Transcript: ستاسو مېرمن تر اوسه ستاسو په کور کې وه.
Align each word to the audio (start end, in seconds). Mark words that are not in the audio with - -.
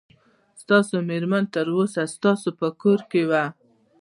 ستاسو 0.61 0.95
مېرمن 1.09 1.43
تر 1.55 1.65
اوسه 1.75 2.01
ستاسو 2.15 2.49
په 2.59 2.67
کور 2.81 2.99
کې 3.11 3.21
وه. 3.29 3.43